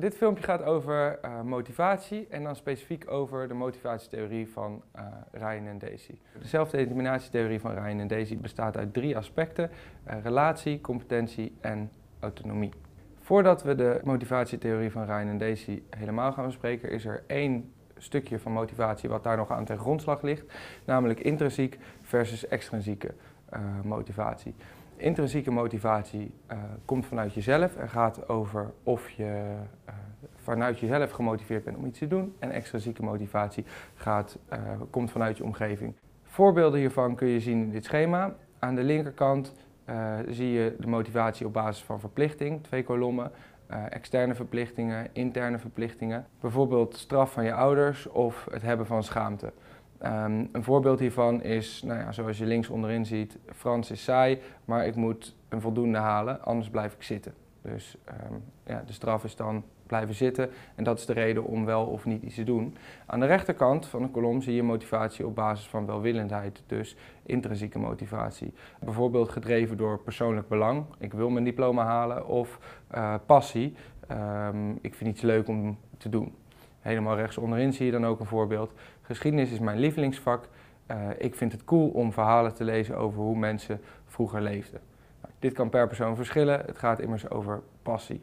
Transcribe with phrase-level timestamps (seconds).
[0.00, 5.66] Dit filmpje gaat over uh, motivatie en dan specifiek over de motivatietheorie van uh, Ryan
[5.66, 6.18] en Daisy.
[6.40, 11.90] De zelfdeterminatietheorie van Ryan en Daisy bestaat uit drie aspecten: uh, relatie, competentie en
[12.20, 12.72] autonomie.
[13.20, 18.38] Voordat we de motivatietheorie van Ryan en Daisy helemaal gaan bespreken, is er één stukje
[18.38, 20.54] van motivatie wat daar nog aan ten grondslag ligt,
[20.84, 23.14] namelijk intrinsiek versus extrinsieke
[23.82, 24.54] motivatie.
[24.96, 29.54] Intrinsieke motivatie uh, komt vanuit jezelf en gaat over of je
[29.88, 29.94] uh,
[30.34, 32.34] vanuit jezelf gemotiveerd bent om iets te doen.
[32.38, 33.64] En extrinsieke motivatie
[33.94, 34.58] gaat, uh,
[34.90, 35.94] komt vanuit je omgeving.
[36.22, 38.34] Voorbeelden hiervan kun je zien in dit schema.
[38.58, 39.52] Aan de linkerkant
[40.28, 43.30] zie je de motivatie op basis van verplichting, twee kolommen.
[43.88, 46.26] externe verplichtingen, interne verplichtingen.
[46.40, 49.52] Bijvoorbeeld straf van je ouders of het hebben van schaamte.
[50.04, 54.38] Um, een voorbeeld hiervan is, nou ja, zoals je links onderin ziet, Frans is saai,
[54.64, 57.34] maar ik moet een voldoende halen, anders blijf ik zitten.
[57.62, 57.96] Dus
[58.30, 61.86] um, ja, de straf is dan blijven zitten en dat is de reden om wel
[61.86, 62.76] of niet iets te doen.
[63.06, 67.78] Aan de rechterkant van de kolom zie je motivatie op basis van welwillendheid, dus intrinsieke
[67.78, 68.52] motivatie.
[68.80, 72.58] Bijvoorbeeld gedreven door persoonlijk belang, ik wil mijn diploma halen, of
[72.94, 73.74] uh, passie,
[74.10, 76.34] um, ik vind iets leuk om te doen.
[76.86, 78.72] Helemaal rechts onderin zie je dan ook een voorbeeld.
[79.02, 80.48] Geschiedenis is mijn lievelingsvak.
[80.90, 84.80] Uh, ik vind het cool om verhalen te lezen over hoe mensen vroeger leefden.
[85.22, 88.20] Nou, dit kan per persoon verschillen, het gaat immers over passie.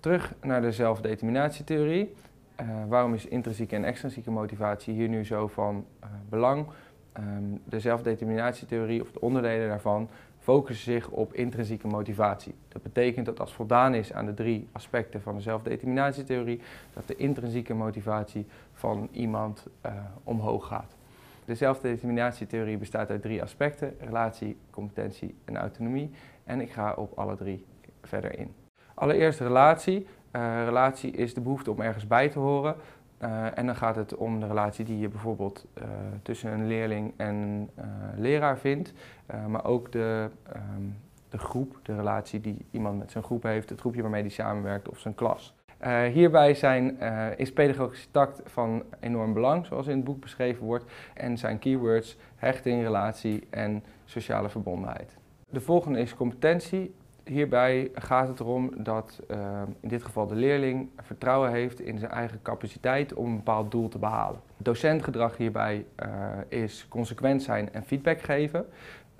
[0.00, 2.14] Terug naar de zelfdeterminatietheorie.
[2.60, 6.66] Uh, waarom is intrinsieke en extrinsieke motivatie hier nu zo van uh, belang?
[7.18, 10.08] Um, de zelfdeterminatietheorie of de onderdelen daarvan
[10.40, 12.54] focussen zich op intrinsieke motivatie.
[12.68, 16.60] Dat betekent dat als voldaan is aan de drie aspecten van de zelfdeterminatietheorie,
[16.94, 19.92] dat de intrinsieke motivatie van iemand uh,
[20.24, 20.96] omhoog gaat.
[21.44, 26.10] De zelfdeterminatietheorie bestaat uit drie aspecten, relatie, competentie en autonomie.
[26.44, 27.64] En ik ga op alle drie
[28.02, 28.54] verder in.
[28.94, 30.06] Allereerst relatie.
[30.32, 32.76] Uh, relatie is de behoefte om ergens bij te horen.
[33.22, 35.84] Uh, en dan gaat het om de relatie die je bijvoorbeeld uh,
[36.22, 37.84] tussen een leerling en uh,
[38.16, 38.92] leraar vindt,
[39.48, 40.96] maar ook de, um,
[41.28, 44.88] de groep, de relatie die iemand met zijn groep heeft, het groepje waarmee die samenwerkt
[44.88, 45.54] of zijn klas.
[46.12, 47.00] hierbij zijn,
[47.36, 52.16] is pedagogische tact van enorm belang, zoals in het boek beschreven wordt, en zijn keywords
[52.36, 55.16] hechting, relatie en sociale verbondenheid.
[55.50, 56.94] De volgende is competentie
[57.24, 62.10] hierbij gaat het erom dat uh, in dit geval de leerling vertrouwen heeft in zijn
[62.10, 64.40] eigen capaciteit om een bepaald doel te behalen.
[64.56, 66.08] Docentgedrag hierbij uh,
[66.48, 68.66] is consequent zijn en feedback geven.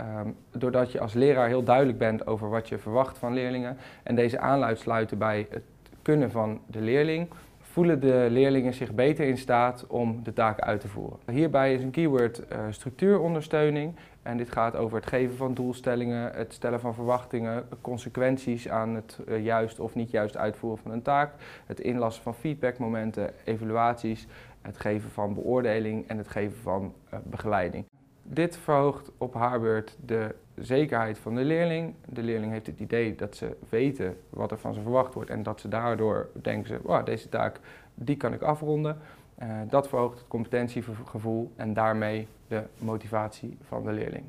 [0.00, 4.14] Um, doordat je als leraar heel duidelijk bent over wat je verwacht van leerlingen en
[4.14, 5.62] deze aanluidt bij het
[6.02, 7.28] kunnen van de leerling,
[7.70, 11.18] voelen de leerlingen zich beter in staat om de taken uit te voeren.
[11.30, 16.52] Hierbij is een keyword uh, structuurondersteuning en dit gaat over het geven van doelstellingen, het
[16.52, 21.32] stellen van verwachtingen, consequenties aan het uh, juist of niet juist uitvoeren van een taak,
[21.66, 24.26] het inlassen van feedbackmomenten, evaluaties,
[24.62, 27.84] het geven van beoordeling en het geven van uh, begeleiding.
[28.22, 31.94] Dit verhoogt op haar beurt de zekerheid van de leerling.
[32.06, 35.42] De leerling heeft het idee dat ze weten wat er van ze verwacht wordt en
[35.42, 37.60] dat ze daardoor denken ze, wow, deze taak
[37.94, 38.98] die kan ik afronden.
[39.42, 44.24] Uh, dat verhoogt het competentiegevoel en daarmee de motivatie van de leerling.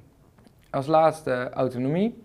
[0.69, 2.23] Als laatste autonomie.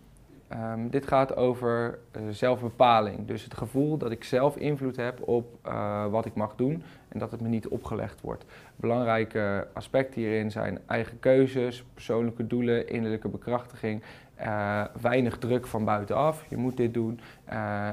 [0.53, 5.59] Um, dit gaat over uh, zelfbepaling, dus het gevoel dat ik zelf invloed heb op
[5.67, 8.45] uh, wat ik mag doen en dat het me niet opgelegd wordt.
[8.77, 14.03] Belangrijke aspecten hierin zijn eigen keuzes, persoonlijke doelen, innerlijke bekrachtiging,
[14.41, 17.21] uh, weinig druk van buitenaf, je moet dit doen,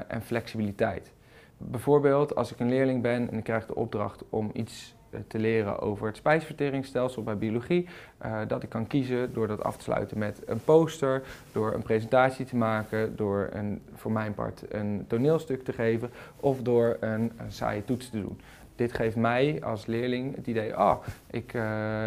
[0.08, 1.12] en flexibiliteit.
[1.58, 5.38] Bijvoorbeeld als ik een leerling ben en ik krijg de opdracht om iets eh, te
[5.38, 7.86] leren over het spijsverteringsstelsel bij biologie.
[8.24, 11.82] Uh, dat ik kan kiezen door dat af te sluiten met een poster, door een
[11.82, 17.32] presentatie te maken, door een, voor mijn part een toneelstuk te geven of door een,
[17.48, 18.40] saaie toets te doen.
[18.76, 20.96] Dit geeft mij als leerling het idee, ah,
[21.30, 21.62] ik uh,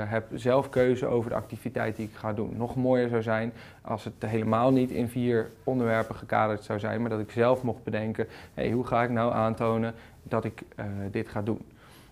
[0.06, 2.54] heb zelf keuze over de activiteit die ik ga doen.
[2.58, 7.10] Nog mooier zou zijn als het helemaal niet in vier onderwerpen gekaderd zou zijn, maar
[7.10, 9.94] dat ik zelf mocht bedenken, hey, hoe ga ik nou aantonen
[10.24, 10.64] dat ik
[11.12, 11.62] dit ga doen.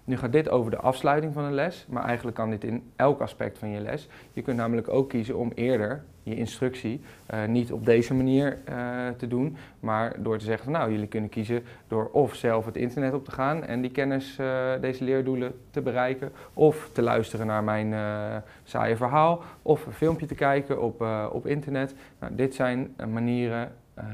[0.06, 3.22] Nu gaat dit over de afsluiting van een les, maar eigenlijk kan dit in elk
[3.22, 4.07] aspect van je les.
[4.34, 7.02] Je kunt namelijk ook kiezen om eerder je instructie
[7.34, 11.07] uh, niet op deze manier uh, te doen, maar door te zeggen van nou, jullie
[11.07, 15.04] kunnen kiezen door of zelf het internet op te gaan en die kennis, uh, deze
[15.04, 17.94] leerdoelen te bereiken, of te luisteren naar mijn
[18.63, 21.96] saaie verhaal, of een filmpje te kijken op, op internet.
[22.19, 23.72] Nou, dit zijn manieren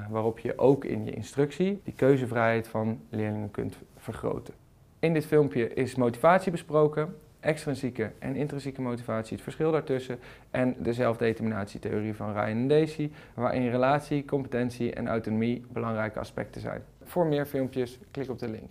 [0.10, 4.61] waarop je ook in je instructie die keuzevrijheid van leerlingen kunt vergroten.
[5.02, 10.20] In dit filmpje is motivatie besproken, extrinsieke en intrinsieke motivatie, het verschil daartussen
[10.52, 16.84] en de zelfdeterminatietheorie van Ryan en Daisy, waarin relatie, competentie en autonomie belangrijke aspecten zijn.
[17.04, 18.70] Voor meer filmpjes, klik op de link.